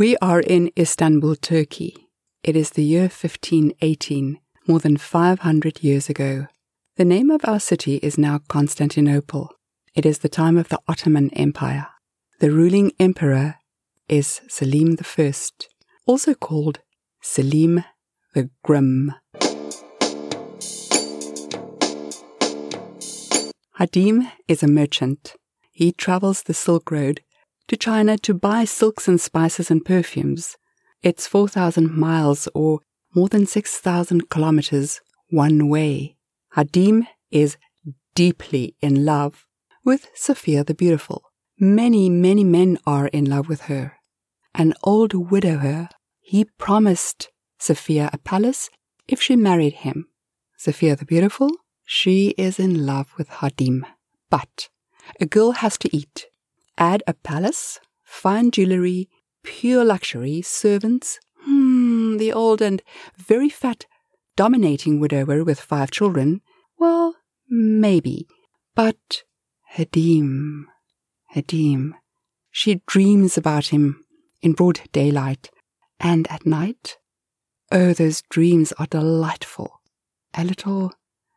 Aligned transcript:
We 0.00 0.16
are 0.22 0.40
in 0.40 0.70
Istanbul, 0.78 1.36
Turkey. 1.36 2.08
It 2.42 2.56
is 2.56 2.70
the 2.70 2.82
year 2.82 3.02
1518, 3.02 4.40
more 4.66 4.78
than 4.78 4.96
500 4.96 5.84
years 5.84 6.08
ago. 6.08 6.46
The 6.96 7.04
name 7.04 7.30
of 7.30 7.42
our 7.44 7.60
city 7.60 7.96
is 7.96 8.16
now 8.16 8.40
Constantinople. 8.48 9.50
It 9.94 10.06
is 10.06 10.20
the 10.20 10.30
time 10.30 10.56
of 10.56 10.70
the 10.70 10.80
Ottoman 10.88 11.28
Empire. 11.34 11.88
The 12.38 12.50
ruling 12.50 12.92
emperor 12.98 13.56
is 14.08 14.40
Selim 14.48 14.96
I, 15.18 15.34
also 16.06 16.32
called 16.32 16.78
Selim 17.20 17.84
the 18.32 18.48
Grim. 18.64 19.12
Hadim 23.78 24.32
is 24.48 24.62
a 24.62 24.66
merchant. 24.66 25.34
He 25.72 25.92
travels 25.92 26.44
the 26.44 26.54
Silk 26.54 26.90
Road 26.90 27.20
to 27.70 27.76
China 27.76 28.18
to 28.18 28.34
buy 28.34 28.64
silks 28.64 29.06
and 29.06 29.20
spices 29.20 29.70
and 29.70 29.84
perfumes. 29.84 30.56
It's 31.04 31.28
4,000 31.28 31.96
miles 31.96 32.48
or 32.52 32.80
more 33.14 33.28
than 33.28 33.46
6,000 33.46 34.28
kilometers 34.28 35.00
one 35.28 35.68
way. 35.68 36.16
Hadim 36.56 37.06
is 37.30 37.56
deeply 38.16 38.74
in 38.82 39.04
love 39.04 39.46
with 39.84 40.08
Sophia 40.16 40.64
the 40.64 40.74
Beautiful. 40.74 41.22
Many, 41.60 42.10
many 42.10 42.42
men 42.42 42.76
are 42.88 43.06
in 43.06 43.26
love 43.26 43.48
with 43.48 43.62
her. 43.62 43.92
An 44.52 44.74
old 44.82 45.30
widower, 45.30 45.90
he 46.18 46.46
promised 46.58 47.28
Sophia 47.60 48.10
a 48.12 48.18
palace 48.18 48.68
if 49.06 49.22
she 49.22 49.36
married 49.36 49.74
him. 49.74 50.08
Sophia 50.56 50.96
the 50.96 51.04
Beautiful, 51.04 51.50
she 51.84 52.30
is 52.30 52.58
in 52.58 52.84
love 52.84 53.14
with 53.16 53.28
Hadim. 53.28 53.84
But 54.28 54.68
a 55.20 55.26
girl 55.26 55.52
has 55.52 55.78
to 55.78 55.96
eat 55.96 56.26
add 56.80 57.02
a 57.06 57.14
palace, 57.14 57.78
fine 58.02 58.50
jewellery, 58.50 59.08
pure 59.44 59.84
luxury, 59.84 60.42
servants, 60.42 61.20
hmm, 61.42 62.16
the 62.16 62.32
old 62.32 62.60
and 62.62 62.82
very 63.16 63.50
fat, 63.50 63.86
dominating 64.34 64.98
widower 64.98 65.44
with 65.44 65.60
five 65.60 65.90
children, 65.90 66.40
well, 66.78 67.14
maybe. 67.48 68.26
But 68.74 69.24
Hadim, 69.76 70.64
Hadim, 71.36 71.92
she 72.50 72.80
dreams 72.86 73.36
about 73.36 73.66
him 73.66 74.04
in 74.40 74.54
broad 74.54 74.80
daylight, 74.92 75.50
and 76.00 76.26
at 76.28 76.46
night, 76.46 76.96
oh, 77.70 77.92
those 77.92 78.22
dreams 78.30 78.72
are 78.78 78.86
delightful, 78.86 79.80
a 80.34 80.44
little, 80.44 80.92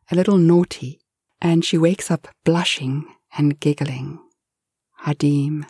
a 0.10 0.16
little 0.16 0.38
naughty, 0.38 1.02
and 1.42 1.66
she 1.66 1.78
wakes 1.78 2.10
up 2.10 2.30
blushing 2.46 3.06
and 3.38 3.60
giggling. 3.60 4.23
Hadim. 5.06 5.66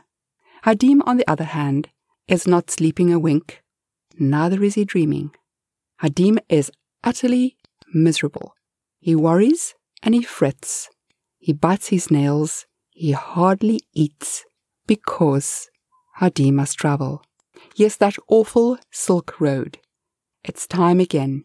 Hadim, 0.63 1.01
on 1.05 1.17
the 1.17 1.27
other 1.27 1.43
hand, 1.43 1.89
is 2.27 2.47
not 2.47 2.69
sleeping 2.69 3.11
a 3.11 3.19
wink, 3.19 3.63
neither 4.19 4.63
is 4.63 4.75
he 4.75 4.85
dreaming. 4.85 5.31
Hadim 6.01 6.37
is 6.49 6.71
utterly 7.03 7.57
miserable. 7.93 8.53
He 8.99 9.15
worries 9.15 9.73
and 10.01 10.13
he 10.13 10.21
frets. 10.21 10.89
He 11.39 11.51
bites 11.51 11.87
his 11.87 12.11
nails. 12.11 12.65
He 12.91 13.11
hardly 13.11 13.81
eats 13.93 14.45
because 14.85 15.69
Hadim 16.19 16.53
must 16.53 16.77
travel. 16.77 17.23
Yes, 17.75 17.95
that 17.97 18.15
awful 18.27 18.77
Silk 18.91 19.39
Road. 19.39 19.79
It's 20.43 20.67
time 20.67 20.99
again, 20.99 21.43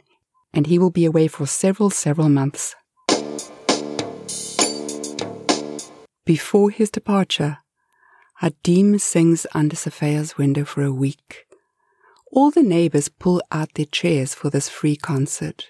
and 0.53 0.67
he 0.67 0.79
will 0.79 0.91
be 0.91 1.05
away 1.05 1.29
for 1.29 1.47
several, 1.47 1.89
several 1.89 2.29
months. 2.29 2.75
Before 6.27 6.71
his 6.71 6.91
departure, 6.91 7.59
Hadim 8.41 9.01
sings 9.01 9.49
under 9.53 9.75
Sophia's 9.75 10.39
window 10.39 10.65
for 10.65 10.85
a 10.85 10.93
week. 10.93 11.47
All 12.31 12.53
the 12.53 12.63
neighbors 12.63 13.09
pull 13.09 13.43
out 13.51 13.75
their 13.75 13.87
chairs 13.87 14.33
for 14.33 14.49
this 14.49 14.69
free 14.69 14.95
concert. 14.95 15.67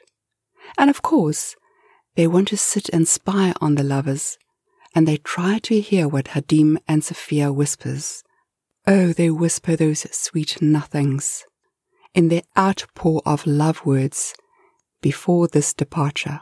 And 0.77 0.91
of 0.91 1.01
course, 1.01 1.57
they 2.15 2.27
want 2.27 2.49
to 2.49 2.59
sit 2.59 2.91
and 2.91 3.09
spy 3.09 3.55
on 3.63 3.77
the 3.77 3.83
lovers, 3.83 4.37
and 4.95 5.09
they 5.09 5.17
try 5.17 5.59
to 5.61 5.81
hear 5.81 6.07
what 6.09 6.27
Hadim 6.27 6.77
and 6.87 7.03
Sophia 7.03 7.51
whispers. 7.51 8.23
Oh, 8.87 9.15
they 9.15 9.31
whisper 9.31 9.75
those 9.75 10.07
sweet 10.15 10.61
nothings 10.61 11.45
in 12.15 12.29
their 12.29 12.43
outpour 12.57 13.23
of 13.25 13.47
love 13.47 13.87
words 13.87 14.35
before 15.01 15.49
this 15.49 15.73
departure. 15.73 16.41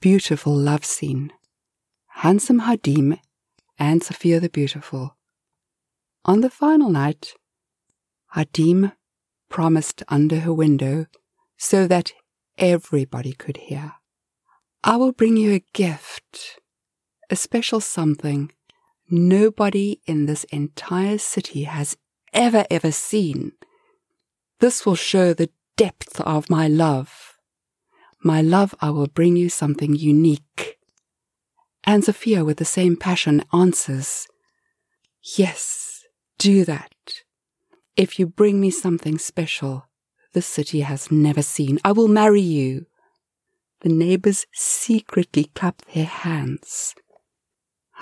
Beautiful 0.00 0.56
love 0.56 0.84
scene. 0.84 1.32
Handsome 2.08 2.62
Hadim 2.62 3.20
and 3.78 4.02
Sophia 4.02 4.40
the 4.40 4.48
Beautiful 4.48 5.16
on 6.26 6.40
the 6.42 6.50
final 6.50 6.90
night, 6.90 7.34
Hadim 8.34 8.92
promised 9.48 10.02
under 10.08 10.40
her 10.40 10.52
window 10.52 11.06
so 11.56 11.86
that 11.86 12.12
everybody 12.58 13.32
could 13.32 13.56
hear. 13.56 13.94
I 14.84 14.96
will 14.96 15.12
bring 15.12 15.36
you 15.36 15.52
a 15.52 15.64
gift, 15.72 16.60
a 17.30 17.36
special 17.36 17.80
something 17.80 18.52
nobody 19.08 20.00
in 20.06 20.26
this 20.26 20.44
entire 20.44 21.18
city 21.18 21.62
has 21.64 21.96
ever, 22.32 22.64
ever 22.70 22.90
seen. 22.90 23.52
This 24.58 24.84
will 24.84 24.96
show 24.96 25.32
the 25.32 25.50
depth 25.76 26.20
of 26.20 26.50
my 26.50 26.66
love. 26.66 27.34
My 28.20 28.42
love, 28.42 28.74
I 28.80 28.90
will 28.90 29.06
bring 29.06 29.36
you 29.36 29.48
something 29.48 29.94
unique. 29.94 30.78
And 31.84 32.04
Sophia, 32.04 32.44
with 32.44 32.56
the 32.56 32.64
same 32.64 32.96
passion, 32.96 33.44
answers, 33.52 34.26
Yes, 35.36 35.85
do 36.38 36.64
that. 36.64 36.92
If 37.96 38.18
you 38.18 38.26
bring 38.26 38.60
me 38.60 38.70
something 38.70 39.18
special 39.18 39.86
the 40.32 40.42
city 40.42 40.80
has 40.80 41.10
never 41.10 41.40
seen, 41.40 41.78
I 41.82 41.92
will 41.92 42.08
marry 42.08 42.42
you. 42.42 42.84
The 43.80 43.88
neighbors 43.88 44.46
secretly 44.52 45.44
clapped 45.54 45.94
their 45.94 46.04
hands. 46.04 46.94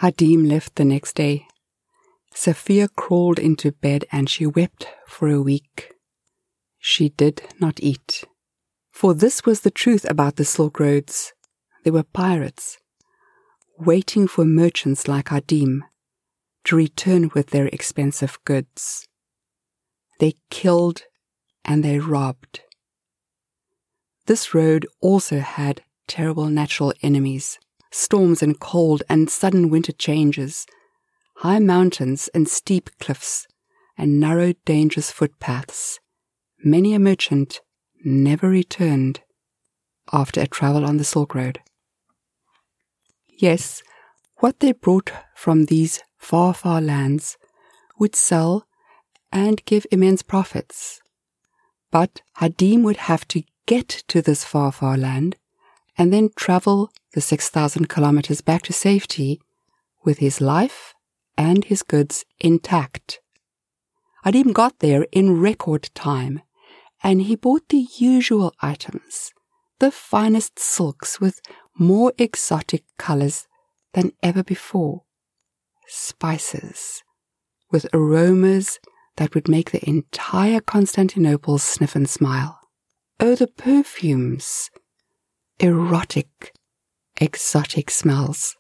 Hadim 0.01 0.49
left 0.49 0.75
the 0.75 0.85
next 0.85 1.15
day. 1.15 1.47
Sophia 2.35 2.89
crawled 2.89 3.39
into 3.39 3.71
bed 3.71 4.05
and 4.11 4.29
she 4.29 4.47
wept 4.47 4.89
for 5.07 5.29
a 5.29 5.41
week. 5.41 5.93
She 6.81 7.11
did 7.11 7.43
not 7.61 7.79
eat. 7.81 8.25
For 8.91 9.15
this 9.15 9.47
was 9.47 9.61
the 9.61 9.71
truth 9.71 10.05
about 10.11 10.35
the 10.35 10.45
Silk 10.45 10.81
Roads. 10.81 11.33
They 11.85 11.93
were 11.93 12.03
pirates, 12.03 12.79
waiting 13.79 14.27
for 14.27 14.45
merchants 14.45 15.07
like 15.07 15.27
Hadim 15.27 15.83
to 16.65 16.77
return 16.77 17.31
with 17.35 17.51
their 17.51 17.67
expensive 17.69 18.39
goods. 18.45 19.07
They 20.21 20.35
killed 20.51 21.03
and 21.65 21.85
they 21.85 21.99
robbed. 21.99 22.61
This 24.27 24.55
road 24.55 24.87
also 25.01 25.41
had 25.41 25.83
terrible 26.07 26.47
natural 26.47 26.93
enemies 27.03 27.59
storms 27.95 28.43
and 28.43 28.59
cold 28.59 29.05
and 29.09 29.31
sudden 29.31 29.71
winter 29.71 29.93
changes, 29.93 30.67
high 31.37 31.61
mountains 31.61 32.29
and 32.35 32.49
steep 32.49 32.91
cliffs, 32.99 33.47
and 33.97 34.19
narrow, 34.19 34.53
dangerous 34.65 35.13
footpaths. 35.13 36.01
Many 36.65 36.95
a 36.95 36.99
merchant 36.99 37.61
never 38.05 38.49
returned 38.49 39.21
after 40.13 40.41
a 40.41 40.47
travel 40.47 40.85
on 40.85 40.97
the 40.97 41.05
Silk 41.05 41.35
Road. 41.35 41.61
Yes, 43.29 43.83
what 44.39 44.59
they 44.59 44.73
brought 44.73 45.13
from 45.37 45.67
these 45.67 46.01
far, 46.25 46.55
far 46.55 46.81
lands 46.81 47.37
would 47.99 48.17
sell 48.17 48.67
and 49.31 49.65
give 49.67 49.87
immense 49.93 50.23
profits. 50.23 51.01
But 51.91 52.23
Hadim 52.39 52.83
would 52.83 52.97
have 52.97 53.29
to 53.29 53.43
get 53.67 53.89
to 54.09 54.23
this 54.23 54.45
far, 54.45 54.73
far 54.73 54.97
land 54.97 55.37
and 55.97 56.13
then 56.13 56.31
travel 56.35 56.91
the 57.13 57.21
6,000 57.21 57.89
kilometers 57.89 58.41
back 58.41 58.63
to 58.63 58.73
safety 58.73 59.41
with 60.03 60.19
his 60.19 60.41
life 60.41 60.95
and 61.37 61.65
his 61.65 61.83
goods 61.83 62.25
intact. 62.41 63.21
Hadim 64.25 64.53
got 64.53 64.79
there 64.81 65.07
in 65.13 65.41
record 65.41 65.91
time 65.95 66.41
and 67.03 67.23
he 67.23 67.37
bought 67.37 67.69
the 67.69 67.87
usual 67.99 68.55
items, 68.61 69.33
the 69.79 69.91
finest 69.91 70.59
silks 70.59 71.21
with 71.21 71.41
more 71.79 72.13
exotic 72.19 72.83
colors 72.99 73.47
than 73.93 74.13
ever 74.23 74.43
before 74.43 75.04
spices 75.87 77.03
with 77.71 77.87
aromas 77.93 78.79
that 79.17 79.35
would 79.35 79.49
make 79.49 79.71
the 79.71 79.89
entire 79.89 80.61
Constantinople 80.61 81.59
sniff 81.59 81.95
and 81.95 82.09
smile. 82.09 82.61
Oh, 83.21 83.35
the 83.35 83.47
perfumes! 83.47 84.71
Erotic, 85.61 86.53
exotic 87.21 87.91
smells. 87.91 88.57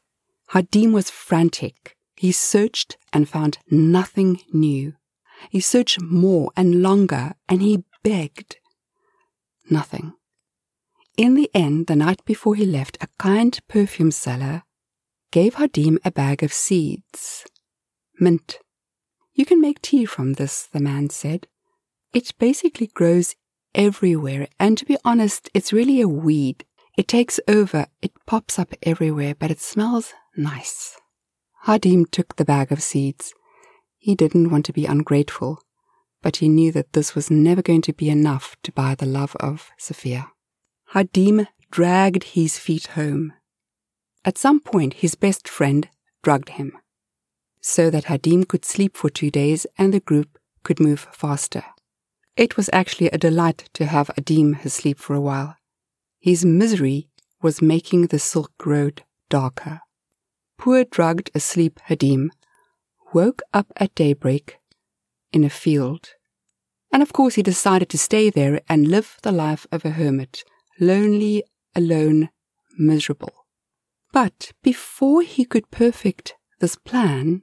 Hadim 0.50 0.92
was 0.92 1.10
frantic. 1.10 1.96
He 2.16 2.30
searched 2.30 2.96
and 3.12 3.28
found 3.28 3.58
nothing 3.70 4.40
new. 4.52 4.94
He 5.50 5.60
searched 5.60 6.00
more 6.00 6.50
and 6.56 6.82
longer 6.82 7.34
and 7.48 7.60
he 7.60 7.84
begged. 8.02 8.56
Nothing. 9.68 10.12
In 11.16 11.34
the 11.34 11.50
end, 11.54 11.86
the 11.86 11.96
night 11.96 12.24
before 12.24 12.54
he 12.54 12.66
left, 12.66 12.98
a 13.00 13.08
kind 13.18 13.58
perfume 13.68 14.10
seller 14.10 14.62
gave 15.34 15.56
Hadim 15.56 15.98
a 16.04 16.12
bag 16.12 16.44
of 16.44 16.52
seeds. 16.52 17.44
Mint. 18.20 18.60
You 19.32 19.44
can 19.44 19.60
make 19.60 19.82
tea 19.82 20.04
from 20.04 20.34
this, 20.34 20.68
the 20.72 20.78
man 20.78 21.10
said. 21.10 21.48
It 22.12 22.38
basically 22.38 22.86
grows 22.86 23.34
everywhere, 23.74 24.46
and 24.60 24.78
to 24.78 24.84
be 24.84 24.96
honest, 25.04 25.50
it's 25.52 25.72
really 25.72 26.00
a 26.00 26.06
weed. 26.06 26.64
It 26.96 27.08
takes 27.08 27.40
over, 27.48 27.88
it 28.00 28.12
pops 28.26 28.60
up 28.60 28.74
everywhere, 28.84 29.34
but 29.34 29.50
it 29.50 29.58
smells 29.58 30.14
nice. 30.36 31.00
Hadim 31.66 32.08
took 32.08 32.36
the 32.36 32.44
bag 32.44 32.70
of 32.70 32.80
seeds. 32.80 33.34
He 33.98 34.14
didn't 34.14 34.52
want 34.52 34.64
to 34.66 34.72
be 34.72 34.86
ungrateful, 34.86 35.58
but 36.22 36.36
he 36.36 36.48
knew 36.48 36.70
that 36.70 36.92
this 36.92 37.16
was 37.16 37.28
never 37.28 37.60
going 37.60 37.82
to 37.82 37.92
be 37.92 38.08
enough 38.08 38.54
to 38.62 38.70
buy 38.70 38.94
the 38.94 39.12
love 39.18 39.34
of 39.40 39.72
Sophia. 39.78 40.30
Hadim 40.92 41.48
dragged 41.72 42.22
his 42.22 42.56
feet 42.56 42.86
home. 42.94 43.32
At 44.24 44.38
some 44.38 44.60
point, 44.60 44.94
his 44.94 45.14
best 45.14 45.48
friend 45.48 45.88
drugged 46.22 46.50
him, 46.50 46.78
so 47.60 47.90
that 47.90 48.04
Hadim 48.04 48.48
could 48.48 48.64
sleep 48.64 48.96
for 48.96 49.10
two 49.10 49.30
days 49.30 49.66
and 49.76 49.92
the 49.92 50.00
group 50.00 50.38
could 50.62 50.80
move 50.80 51.06
faster. 51.12 51.64
It 52.36 52.56
was 52.56 52.70
actually 52.72 53.10
a 53.10 53.18
delight 53.18 53.68
to 53.74 53.86
have 53.86 54.10
Hadim 54.16 54.64
asleep 54.64 54.98
for 54.98 55.14
a 55.14 55.20
while. 55.20 55.56
His 56.18 56.44
misery 56.44 57.08
was 57.42 57.60
making 57.60 58.06
the 58.06 58.18
Silk 58.18 58.52
Road 58.64 59.04
darker. 59.28 59.82
Poor 60.58 60.84
drugged 60.84 61.30
asleep 61.34 61.78
Hadim 61.88 62.30
woke 63.12 63.42
up 63.52 63.66
at 63.76 63.94
daybreak 63.94 64.58
in 65.32 65.44
a 65.44 65.50
field. 65.50 66.14
And 66.90 67.02
of 67.02 67.12
course, 67.12 67.34
he 67.34 67.42
decided 67.42 67.88
to 67.90 67.98
stay 67.98 68.30
there 68.30 68.60
and 68.68 68.88
live 68.88 69.18
the 69.22 69.32
life 69.32 69.66
of 69.70 69.84
a 69.84 69.90
hermit, 69.90 70.44
lonely, 70.80 71.42
alone, 71.76 72.30
miserable. 72.78 73.43
But 74.14 74.52
before 74.62 75.22
he 75.22 75.44
could 75.44 75.72
perfect 75.72 76.36
this 76.60 76.76
plan, 76.76 77.42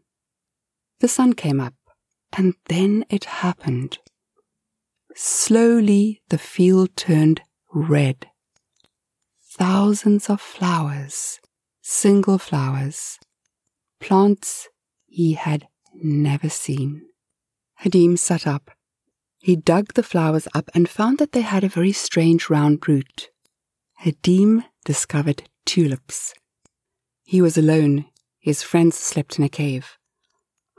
the 1.01 1.09
sun 1.09 1.33
came 1.33 1.59
up, 1.59 1.73
and 2.31 2.53
then 2.67 3.03
it 3.09 3.25
happened. 3.25 3.99
Slowly 5.13 6.21
the 6.29 6.37
field 6.37 6.95
turned 6.95 7.41
red. 7.73 8.27
Thousands 9.43 10.29
of 10.29 10.39
flowers, 10.39 11.41
single 11.81 12.37
flowers, 12.37 13.19
plants 13.99 14.69
he 15.07 15.33
had 15.33 15.67
never 15.93 16.47
seen. 16.47 17.01
Hadim 17.81 18.17
sat 18.17 18.47
up. 18.47 18.71
He 19.39 19.57
dug 19.57 19.95
the 19.95 20.03
flowers 20.03 20.47
up 20.55 20.69
and 20.73 20.87
found 20.87 21.17
that 21.17 21.33
they 21.33 21.41
had 21.41 21.65
a 21.65 21.75
very 21.77 21.91
strange 21.91 22.49
round 22.49 22.87
root. 22.87 23.29
Hadim 24.05 24.63
discovered 24.85 25.49
tulips. 25.65 26.33
He 27.31 27.41
was 27.41 27.57
alone. 27.57 28.07
His 28.39 28.61
friends 28.61 28.97
slept 28.97 29.39
in 29.39 29.45
a 29.45 29.47
cave. 29.47 29.97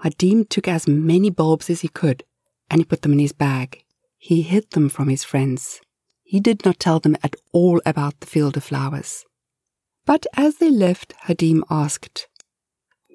Hadim 0.04 0.46
took 0.46 0.69
as 0.69 0.87
many 0.87 1.31
bulbs 1.31 1.70
as 1.70 1.81
he 1.81 1.88
could, 1.88 2.25
and 2.69 2.78
he 2.78 2.84
put 2.84 3.00
them 3.00 3.14
in 3.14 3.20
his 3.20 3.32
bag. 3.32 3.82
He 4.19 4.43
hid 4.43 4.70
them 4.72 4.90
from 4.90 5.08
his 5.08 5.25
friends. 5.25 5.81
He 6.22 6.40
did 6.40 6.62
not 6.66 6.78
tell 6.78 7.00
them 7.00 7.16
at 7.22 7.37
all 7.54 7.81
about 7.87 8.20
the 8.20 8.26
field 8.26 8.58
of 8.58 8.64
flowers. 8.64 9.25
But 10.04 10.26
as 10.37 10.56
they 10.56 10.69
left, 10.69 11.14
Hadim 11.25 11.62
asked, 11.70 12.28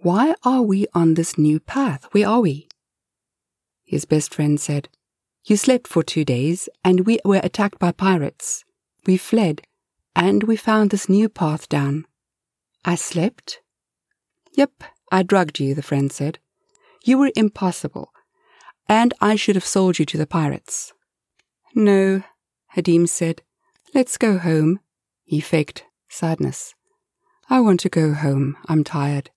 Why 0.01 0.33
are 0.43 0.63
we 0.63 0.87
on 0.95 1.13
this 1.13 1.37
new 1.37 1.59
path? 1.59 2.07
Where 2.13 2.27
are 2.27 2.41
we? 2.41 2.67
His 3.85 4.05
best 4.05 4.33
friend 4.33 4.59
said, 4.59 4.89
You 5.45 5.57
slept 5.57 5.85
for 5.85 6.01
two 6.01 6.25
days, 6.25 6.69
and 6.83 7.05
we 7.05 7.19
were 7.23 7.41
attacked 7.43 7.77
by 7.77 7.91
pirates. 7.91 8.65
We 9.05 9.15
fled, 9.15 9.61
and 10.15 10.41
we 10.45 10.55
found 10.55 10.89
this 10.89 11.07
new 11.07 11.29
path 11.29 11.69
down. 11.69 12.06
I 12.87 12.95
slept? 12.95 13.59
Yep, 14.53 14.81
I 15.11 15.21
drugged 15.21 15.59
you, 15.59 15.75
the 15.75 15.81
friend 15.81 16.09
said. 16.09 16.39
You 17.03 17.17
were 17.17 17.33
impossible, 17.35 18.13
and 18.87 19.13
I 19.19 19.35
should 19.35 19.55
have 19.55 19.65
sold 19.65 19.99
you 19.99 20.05
to 20.05 20.17
the 20.17 20.25
pirates. 20.25 20.93
No, 21.75 22.23
Hadim 22.77 23.05
said. 23.09 23.41
Let's 23.93 24.17
go 24.17 24.37
home. 24.37 24.79
He 25.25 25.41
faked 25.41 25.83
sadness. 26.07 26.75
I 27.49 27.59
want 27.59 27.81
to 27.81 27.89
go 27.89 28.13
home. 28.13 28.55
I'm 28.69 28.85
tired. 28.85 29.31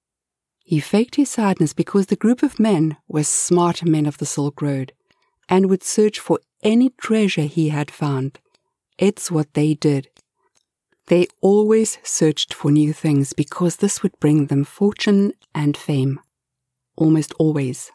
He 0.62 0.78
faked 0.78 1.16
his 1.16 1.30
sadness 1.30 1.72
because 1.72 2.06
the 2.06 2.14
group 2.14 2.44
of 2.44 2.60
men 2.60 2.98
were 3.08 3.24
smart 3.24 3.84
men 3.84 4.06
of 4.06 4.18
the 4.18 4.26
Silk 4.26 4.62
Road 4.62 4.92
and 5.48 5.68
would 5.68 5.82
search 5.82 6.20
for 6.20 6.38
any 6.62 6.90
treasure 6.90 7.42
he 7.42 7.70
had 7.70 7.90
found. 7.90 8.38
It's 8.96 9.28
what 9.28 9.54
they 9.54 9.74
did. 9.74 10.08
They 11.10 11.26
always 11.40 11.98
searched 12.04 12.54
for 12.54 12.70
new 12.70 12.92
things 12.92 13.32
because 13.32 13.76
this 13.76 14.00
would 14.00 14.16
bring 14.20 14.46
them 14.46 14.62
fortune 14.62 15.32
and 15.52 15.76
fame. 15.76 16.20
Almost 16.96 17.32
always. 17.36 17.90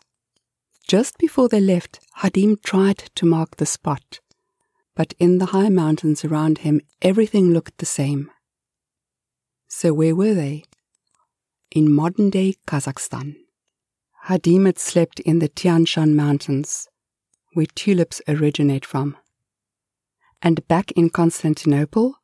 Just 0.85 1.17
before 1.17 1.47
they 1.47 1.61
left, 1.61 2.01
Hadim 2.17 2.61
tried 2.61 2.97
to 3.15 3.25
mark 3.25 3.55
the 3.55 3.65
spot, 3.65 4.19
but 4.97 5.13
in 5.17 5.37
the 5.37 5.45
high 5.47 5.69
mountains 5.69 6.25
around 6.25 6.57
him 6.59 6.81
everything 7.01 7.53
looked 7.53 7.77
the 7.77 7.85
same. 7.85 8.29
So 9.69 9.93
where 9.93 10.13
were 10.13 10.33
they? 10.33 10.65
In 11.71 11.89
modern 11.89 12.29
day 12.29 12.55
Kazakhstan. 12.67 13.37
Hadim 14.25 14.65
had 14.65 14.77
slept 14.77 15.21
in 15.21 15.39
the 15.39 15.47
Tian 15.47 15.85
Shan 15.85 16.17
Mountains, 16.17 16.89
where 17.53 17.65
tulips 17.75 18.21
originate 18.27 18.85
from. 18.85 19.15
And 20.41 20.67
back 20.67 20.91
in 20.97 21.09
Constantinople, 21.09 22.15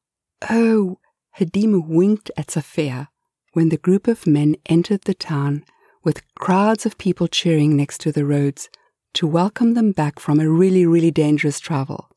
Oh, 0.50 0.98
Hadim 1.38 1.88
winked 1.88 2.32
at 2.36 2.50
Sophia 2.50 3.10
when 3.54 3.70
the 3.70 3.78
group 3.78 4.08
of 4.08 4.26
men 4.26 4.56
entered 4.66 5.02
the 5.02 5.14
town 5.14 5.64
with 6.04 6.24
crowds 6.36 6.86
of 6.86 6.98
people 6.98 7.28
cheering 7.28 7.78
next 7.78 8.00
to 8.02 8.12
the 8.12 8.26
roads 8.26 8.70
to 9.14 9.28
welcome 9.28 9.76
them 9.76 9.92
back 9.92 10.20
from 10.20 10.40
a 10.40 10.50
really, 10.50 10.86
really 10.86 11.12
dangerous 11.12 11.60
travel. 11.60 12.10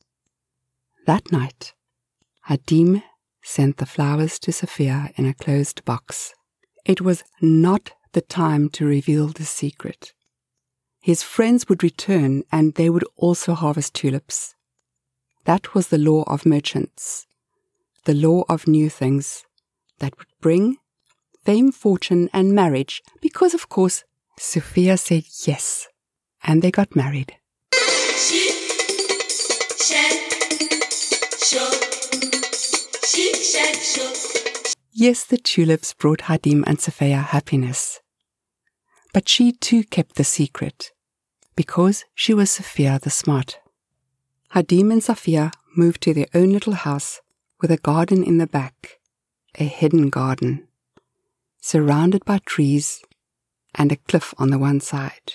That 1.06 1.31
night, 1.31 1.75
Hadim 2.49 3.03
sent 3.43 3.76
the 3.76 3.87
flowers 3.87 4.38
to 4.38 4.53
Sophia 4.53 5.11
in 5.17 5.26
a 5.26 5.35
closed 5.35 5.85
box. 5.85 6.32
It 6.87 7.03
was 7.03 7.25
not 7.43 7.91
the 8.12 8.23
time 8.23 8.71
to 8.71 8.87
reveal 8.87 9.29
the 9.29 9.44
secret. 9.44 10.15
His 11.03 11.23
friends 11.23 11.69
would 11.69 11.82
return 11.82 12.44
and 12.50 12.75
they 12.75 12.88
would 12.88 13.05
also 13.17 13.53
harvest 13.53 13.93
tulips. 13.93 14.55
That 15.44 15.75
was 15.75 15.88
the 15.88 15.99
law 15.99 16.23
of 16.23 16.47
merchants 16.47 17.26
the 18.05 18.15
law 18.15 18.45
of 18.49 18.67
new 18.67 18.91
things 18.91 19.45
that 19.99 20.17
would 20.19 20.29
bring 20.41 20.77
fame, 21.45 21.73
fortune, 21.73 22.31
and 22.33 22.55
marriage, 22.55 23.03
because, 23.21 23.55
of 23.55 23.69
course, 23.69 24.05
Sophia 24.39 24.97
said 24.97 25.25
yes, 25.47 25.89
and 26.43 26.62
they 26.62 26.71
got 26.71 26.97
married. 26.97 27.35
Yes, 34.97 35.25
the 35.25 35.37
tulips 35.37 35.93
brought 35.93 36.21
Hadim 36.21 36.64
and 36.67 36.81
Sophia 36.81 37.19
happiness. 37.19 38.00
But 39.12 39.28
she 39.28 39.52
too 39.52 39.85
kept 39.85 40.17
the 40.17 40.25
secret, 40.25 40.93
because 41.57 42.05
she 42.14 42.33
was 42.33 42.50
Sophia 42.50 42.99
the 43.02 43.11
Smart. 43.11 43.59
Hadim 44.55 44.93
and 44.93 45.02
Sophia 45.02 45.50
moved 45.76 46.00
to 46.02 46.14
their 46.14 46.28
own 46.35 46.52
little 46.52 46.73
house 46.73 47.21
with 47.64 47.71
a 47.71 47.78
garden 47.78 48.23
in 48.23 48.37
the 48.37 48.47
back, 48.47 48.99
a 49.59 49.64
hidden 49.64 50.11
garden, 50.11 50.68
surrounded 51.62 52.23
by 52.26 52.38
trees 52.44 53.02
and 53.75 53.90
a 53.90 53.97
cliff 53.97 54.35
on 54.37 54.50
the 54.50 54.59
one 54.59 54.80
side. 54.80 55.33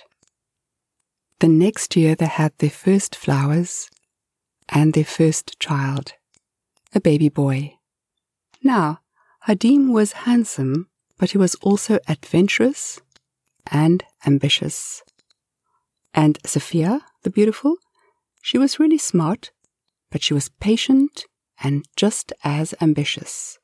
The 1.39 1.47
next 1.47 1.95
year 1.95 2.13
they 2.13 2.27
had 2.27 2.53
their 2.59 2.69
first 2.69 3.15
flowers 3.15 3.89
and 4.71 4.93
their 4.93 5.05
first 5.05 5.59
child, 5.59 6.13
a 6.93 7.01
baby 7.01 7.29
boy. 7.29 7.73
Now, 8.61 8.99
Hadim 9.47 9.91
was 9.91 10.11
handsome, 10.11 10.87
but 11.17 11.31
he 11.31 11.39
was 11.39 11.55
also 11.63 11.97
adventurous 12.07 13.01
and 13.71 14.03
ambitious. 14.23 15.01
And 16.13 16.37
Sophia, 16.45 17.01
the 17.23 17.31
beautiful, 17.31 17.77
she 18.43 18.59
was 18.59 18.79
really 18.79 18.99
smart, 18.99 19.49
but 20.11 20.21
she 20.21 20.35
was 20.35 20.49
patient 20.59 21.25
and 21.61 21.85
just 21.95 22.31
as 22.43 22.73
ambitious. 22.81 23.57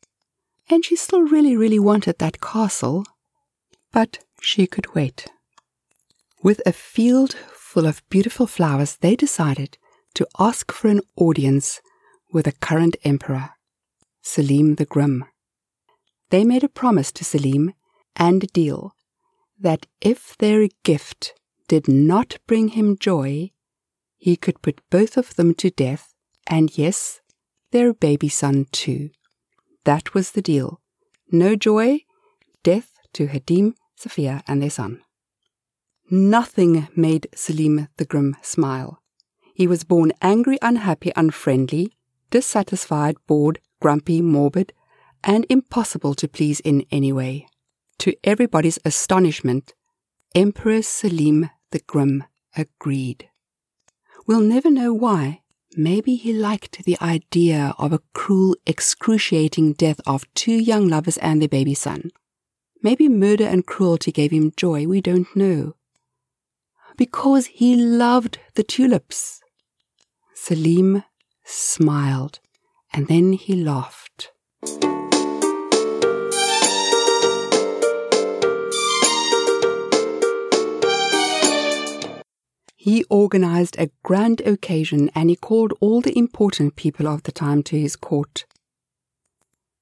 And 0.69 0.83
she 0.83 0.95
still 0.95 1.21
really, 1.21 1.55
really 1.55 1.79
wanted 1.79 2.17
that 2.19 2.41
castle, 2.41 3.05
but 3.91 4.19
she 4.41 4.67
could 4.67 4.93
wait. 4.95 5.27
With 6.41 6.61
a 6.65 6.73
field 6.73 7.33
full 7.53 7.85
of 7.85 8.07
beautiful 8.09 8.47
flowers, 8.47 8.97
they 8.97 9.15
decided 9.15 9.77
to 10.15 10.27
ask 10.39 10.71
for 10.71 10.87
an 10.87 11.01
audience 11.15 11.81
with 12.31 12.45
the 12.45 12.51
current 12.51 12.95
emperor, 13.03 13.51
Selim 14.21 14.75
the 14.75 14.85
Grim. 14.85 15.25
They 16.29 16.43
made 16.43 16.63
a 16.63 16.69
promise 16.69 17.11
to 17.13 17.23
Selim 17.23 17.73
and 18.15 18.43
a 18.43 18.47
deal 18.47 18.95
that 19.59 19.85
if 20.01 20.37
their 20.37 20.67
gift 20.83 21.33
did 21.67 21.87
not 21.87 22.37
bring 22.47 22.69
him 22.69 22.97
joy, 22.97 23.51
he 24.17 24.35
could 24.35 24.61
put 24.61 24.81
both 24.89 25.17
of 25.17 25.35
them 25.35 25.53
to 25.55 25.69
death, 25.69 26.13
and 26.47 26.77
yes, 26.77 27.21
their 27.75 27.93
baby 27.93 28.29
son 28.29 28.65
too. 28.71 29.09
That 29.83 30.13
was 30.13 30.31
the 30.31 30.41
deal. 30.41 30.79
No 31.29 31.57
joy, 31.57 32.05
death 32.63 32.93
to 33.11 33.27
Hadim, 33.27 33.73
Sophia, 33.97 34.41
and 34.47 34.61
their 34.61 34.69
son. 34.69 35.01
Nothing 36.09 36.87
made 36.95 37.27
Selim 37.35 37.89
the 37.97 38.05
Grim 38.05 38.37
smile. 38.41 39.01
He 39.53 39.67
was 39.67 39.83
born 39.83 40.13
angry, 40.21 40.57
unhappy, 40.61 41.11
unfriendly, 41.17 41.91
dissatisfied, 42.31 43.17
bored, 43.27 43.59
grumpy, 43.81 44.21
morbid, 44.21 44.71
and 45.21 45.45
impossible 45.49 46.13
to 46.15 46.29
please 46.29 46.61
in 46.61 46.85
any 46.91 47.11
way. 47.11 47.45
To 47.99 48.15
everybody's 48.23 48.79
astonishment, 48.85 49.73
Emperor 50.33 50.81
Selim 50.81 51.49
the 51.71 51.79
Grim 51.79 52.23
agreed. 52.55 53.27
We'll 54.25 54.39
never 54.39 54.71
know 54.71 54.93
why. 54.93 55.41
Maybe 55.77 56.15
he 56.15 56.31
liked 56.31 56.85
the 56.85 56.97
idea 57.01 57.75
of 57.77 57.91
a 57.91 57.99
cruel, 58.13 58.55
excruciating 58.65 59.73
death 59.73 59.99
of 60.07 60.23
two 60.33 60.53
young 60.53 60.87
lovers 60.87 61.17
and 61.17 61.41
their 61.41 61.49
baby 61.49 61.73
son. 61.73 62.11
Maybe 62.81 63.09
murder 63.09 63.45
and 63.45 63.65
cruelty 63.65 64.13
gave 64.13 64.31
him 64.31 64.53
joy, 64.55 64.87
we 64.87 65.01
don't 65.01 65.27
know. 65.35 65.75
Because 66.95 67.47
he 67.47 67.75
loved 67.75 68.39
the 68.53 68.63
tulips. 68.63 69.41
Selim 70.33 71.03
smiled, 71.43 72.39
and 72.93 73.07
then 73.09 73.33
he 73.33 73.55
laughed. 73.55 74.31
He 82.85 83.03
organized 83.09 83.77
a 83.79 83.89
grand 84.03 84.41
occasion 84.41 85.09
and 85.15 85.31
he 85.31 85.35
called 85.35 85.73
all 85.81 86.01
the 86.01 86.15
important 86.15 86.75
people 86.75 87.07
of 87.07 87.23
the 87.23 87.31
time 87.31 87.63
to 87.63 87.79
his 87.79 87.95
court. 87.95 88.45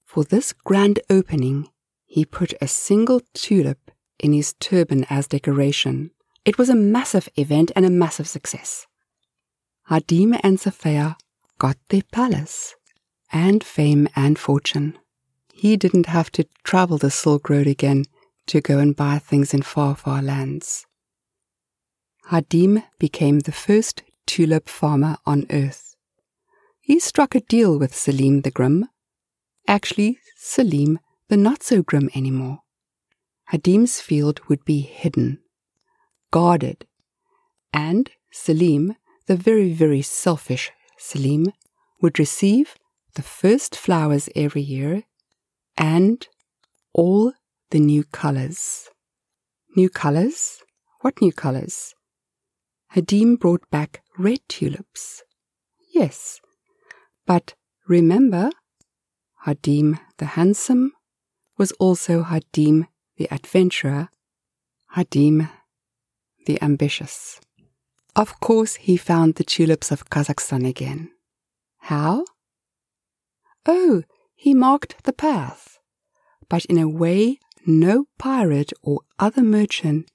For 0.05 0.23
this 0.23 0.53
grand 0.53 1.01
opening, 1.09 1.67
he 2.05 2.23
put 2.23 2.53
a 2.61 2.67
single 2.69 3.19
tulip 3.33 3.91
in 4.19 4.31
his 4.31 4.53
turban 4.53 5.05
as 5.09 5.27
decoration. 5.27 6.11
It 6.45 6.57
was 6.57 6.69
a 6.69 6.75
massive 6.75 7.27
event 7.35 7.73
and 7.75 7.85
a 7.85 7.89
massive 7.89 8.29
success. 8.29 8.87
Hadim 9.89 10.39
and 10.41 10.57
Sophia 10.57 11.17
got 11.57 11.75
their 11.89 12.03
palace 12.13 12.73
and 13.33 13.65
fame 13.65 14.07
and 14.15 14.39
fortune. 14.39 14.97
He 15.53 15.75
didn't 15.75 16.05
have 16.05 16.31
to 16.31 16.47
travel 16.63 16.97
the 16.97 17.11
Silk 17.11 17.49
Road 17.49 17.67
again 17.67 18.05
to 18.47 18.61
go 18.61 18.79
and 18.79 18.95
buy 18.95 19.19
things 19.19 19.53
in 19.53 19.61
far, 19.61 19.93
far 19.97 20.21
lands. 20.21 20.85
Hadim 22.31 22.83
became 22.99 23.39
the 23.39 23.51
first 23.51 24.03
tulip 24.25 24.69
farmer 24.69 25.17
on 25.25 25.45
earth. 25.49 25.95
He 26.79 26.99
struck 26.99 27.35
a 27.35 27.41
deal 27.41 27.77
with 27.77 27.95
Selim 27.95 28.41
the 28.41 28.51
Grim. 28.51 28.87
Actually, 29.67 30.19
Selim 30.37 30.99
the 31.29 31.37
not 31.37 31.63
so 31.63 31.81
grim 31.81 32.09
anymore. 32.15 32.59
Hadim's 33.49 33.99
field 33.99 34.39
would 34.47 34.63
be 34.65 34.81
hidden, 34.81 35.39
guarded, 36.31 36.85
and 37.71 38.11
Selim, 38.31 38.95
the 39.27 39.35
very, 39.35 39.73
very 39.73 40.01
selfish 40.01 40.71
Selim, 40.97 41.51
would 42.01 42.19
receive 42.19 42.75
the 43.15 43.21
first 43.21 43.75
flowers 43.75 44.29
every 44.35 44.61
year 44.61 45.03
and 45.77 46.27
all 46.93 47.33
the 47.71 47.79
new 47.79 48.03
colors. 48.03 48.89
New 49.75 49.89
colors? 49.89 50.61
What 51.01 51.21
new 51.21 51.31
colors? 51.31 51.95
Hadim 52.95 53.39
brought 53.39 53.67
back 53.71 54.03
red 54.19 54.39
tulips. 54.47 55.23
Yes, 55.93 56.39
but 57.25 57.55
remember, 57.87 58.51
Hadim 59.45 59.99
the 60.17 60.25
handsome 60.25 60.91
was 61.57 61.71
also 61.73 62.23
Hadim 62.23 62.87
the 63.17 63.27
adventurer, 63.31 64.09
Hadim 64.95 65.49
the 66.45 66.61
ambitious. 66.61 67.39
Of 68.15 68.39
course, 68.39 68.75
he 68.75 68.95
found 68.95 69.35
the 69.35 69.43
tulips 69.43 69.91
of 69.91 70.09
Kazakhstan 70.09 70.67
again. 70.67 71.09
How? 71.79 72.25
Oh, 73.65 74.03
he 74.35 74.53
marked 74.53 75.03
the 75.03 75.13
path, 75.13 75.79
but 76.47 76.65
in 76.65 76.77
a 76.77 76.87
way 76.87 77.39
no 77.65 78.05
pirate 78.19 78.71
or 78.83 79.01
other 79.17 79.41
merchant 79.41 80.11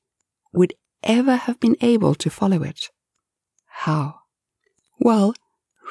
would 0.52 0.74
ever 1.02 1.36
have 1.36 1.60
been 1.60 1.76
able 1.80 2.14
to 2.16 2.30
follow 2.30 2.62
it. 2.62 2.90
How? 3.66 4.20
Well, 4.98 5.34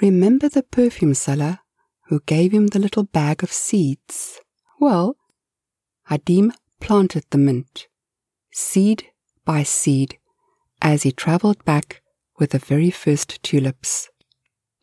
remember 0.02 0.50
the 0.50 0.64
perfume 0.64 1.14
seller 1.14 1.60
who 2.08 2.22
gave 2.26 2.52
him 2.52 2.68
the 2.68 2.80
little 2.80 3.04
bag 3.04 3.44
of 3.44 3.52
seeds? 3.52 4.40
Well, 4.80 5.18
Hadim 6.10 6.52
planted 6.80 7.26
the 7.30 7.38
mint, 7.38 7.88
seed 8.52 9.08
by 9.46 9.64
seed, 9.64 10.18
as 10.82 11.04
he 11.04 11.12
travelled 11.12 11.64
back 11.66 12.02
with 12.38 12.52
the 12.52 12.60
very 12.60 12.92
first 12.92 13.42
tulips. 13.44 14.10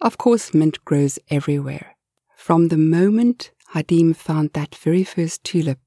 Of 0.01 0.19
course, 0.19 0.53
mint 0.53 0.85
grows 0.85 1.19
everywhere. 1.31 1.97
From 2.37 2.69
the 2.69 2.77
moment 2.77 3.53
Hadim 3.73 4.15
found 4.15 4.53
that 4.53 4.75
very 4.75 5.05
first 5.05 5.45
tulip, 5.45 5.79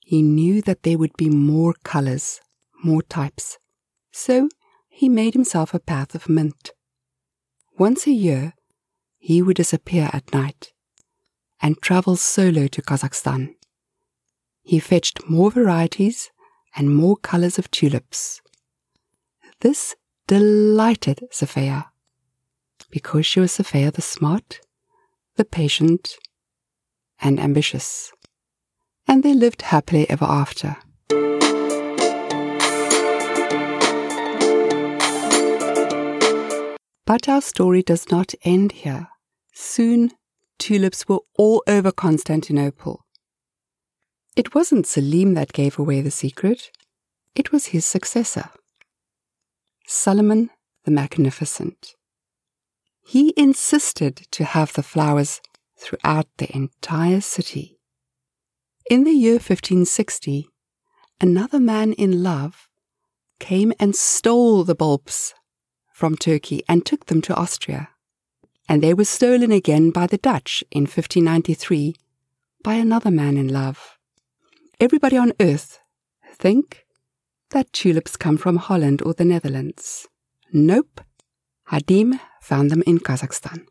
he 0.00 0.22
knew 0.22 0.62
that 0.62 0.82
there 0.82 0.98
would 0.98 1.16
be 1.16 1.28
more 1.28 1.74
colours, 1.84 2.40
more 2.82 3.02
types, 3.02 3.58
so 4.12 4.48
he 4.88 5.08
made 5.08 5.34
himself 5.34 5.72
a 5.72 5.78
path 5.78 6.14
of 6.14 6.28
mint. 6.28 6.72
Once 7.78 8.06
a 8.06 8.12
year, 8.12 8.54
he 9.18 9.42
would 9.42 9.56
disappear 9.56 10.10
at 10.12 10.32
night 10.32 10.72
and 11.60 11.80
travel 11.80 12.16
solo 12.16 12.66
to 12.66 12.82
Kazakhstan. 12.82 13.54
He 14.62 14.78
fetched 14.78 15.28
more 15.28 15.50
varieties 15.50 16.30
and 16.76 16.94
more 16.94 17.16
colors 17.16 17.58
of 17.58 17.70
tulips. 17.70 18.40
This 19.60 19.94
delighted 20.26 21.20
Sophia 21.30 21.90
because 22.90 23.26
she 23.26 23.40
was 23.40 23.52
Sophia 23.52 23.90
the 23.90 24.02
smart, 24.02 24.60
the 25.36 25.44
patient, 25.44 26.16
and 27.20 27.38
ambitious. 27.38 28.12
And 29.06 29.22
they 29.22 29.34
lived 29.34 29.62
happily 29.62 30.08
ever 30.10 30.24
after. 30.24 30.76
But 37.10 37.28
our 37.28 37.40
story 37.40 37.82
does 37.82 38.08
not 38.12 38.36
end 38.44 38.70
here. 38.70 39.08
Soon, 39.52 40.12
tulips 40.60 41.08
were 41.08 41.18
all 41.36 41.60
over 41.66 41.90
Constantinople. 41.90 43.04
It 44.36 44.54
wasn't 44.54 44.86
Selim 44.86 45.34
that 45.34 45.52
gave 45.52 45.76
away 45.76 46.02
the 46.02 46.12
secret, 46.12 46.70
it 47.34 47.50
was 47.50 47.74
his 47.74 47.84
successor, 47.84 48.50
Suleiman 49.88 50.50
the 50.84 50.92
Magnificent. 50.92 51.96
He 53.04 53.34
insisted 53.36 54.28
to 54.30 54.44
have 54.44 54.74
the 54.74 54.84
flowers 54.84 55.40
throughout 55.76 56.28
the 56.38 56.54
entire 56.54 57.20
city. 57.20 57.80
In 58.88 59.02
the 59.02 59.10
year 59.10 59.40
1560, 59.42 60.46
another 61.20 61.58
man 61.58 61.92
in 61.94 62.22
love 62.22 62.68
came 63.40 63.72
and 63.80 63.96
stole 63.96 64.62
the 64.62 64.76
bulbs 64.76 65.34
from 66.00 66.16
Turkey 66.16 66.62
and 66.66 66.86
took 66.86 67.06
them 67.06 67.20
to 67.20 67.34
Austria. 67.34 67.90
And 68.66 68.82
they 68.82 68.94
were 68.94 69.04
stolen 69.04 69.52
again 69.52 69.90
by 69.90 70.06
the 70.06 70.16
Dutch 70.16 70.64
in 70.70 70.84
1593 70.84 71.94
by 72.64 72.74
another 72.74 73.10
man 73.10 73.36
in 73.36 73.48
love. 73.48 73.98
Everybody 74.80 75.18
on 75.18 75.34
earth 75.38 75.78
think 76.34 76.86
that 77.50 77.70
tulips 77.74 78.16
come 78.16 78.38
from 78.38 78.56
Holland 78.56 79.02
or 79.02 79.12
the 79.12 79.26
Netherlands. 79.26 80.08
Nope. 80.54 81.02
Hadim 81.70 82.18
found 82.40 82.70
them 82.70 82.82
in 82.86 82.98
Kazakhstan. 82.98 83.66